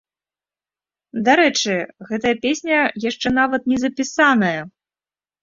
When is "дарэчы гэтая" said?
1.27-2.33